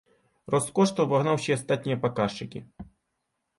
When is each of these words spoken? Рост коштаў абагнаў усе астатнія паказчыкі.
Рост 0.55 0.71
коштаў 0.79 1.05
абагнаў 1.09 1.37
усе 1.41 1.51
астатнія 1.59 2.01
паказчыкі. 2.09 2.59